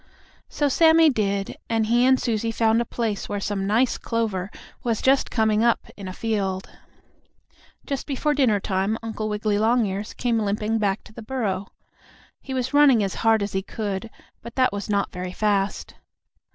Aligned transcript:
So 0.49 0.67
Sammie 0.67 1.11
did, 1.11 1.57
and 1.69 1.85
he 1.85 2.07
and 2.07 2.19
Susie 2.19 2.49
found 2.51 2.81
a 2.81 2.85
place 2.85 3.29
where 3.29 3.39
some 3.39 3.67
nice 3.67 3.99
clover 3.99 4.49
was 4.83 4.99
just 4.99 5.29
coming 5.29 5.63
up 5.63 5.91
in 5.95 6.07
a 6.07 6.11
field. 6.11 6.67
Just 7.85 8.07
before 8.07 8.33
dinner 8.33 8.59
time 8.59 8.97
Uncle 9.03 9.29
Wiggily 9.29 9.59
Longears 9.59 10.15
came 10.15 10.39
limping 10.39 10.79
back 10.79 11.03
to 11.03 11.13
the 11.13 11.21
burrow. 11.21 11.67
He 12.41 12.55
was 12.55 12.73
running 12.73 13.03
as 13.03 13.13
hard 13.21 13.43
as 13.43 13.53
he 13.53 13.61
could, 13.61 14.09
but 14.41 14.55
that 14.55 14.73
was 14.73 14.89
not 14.89 15.11
very 15.11 15.33
fast. 15.33 15.93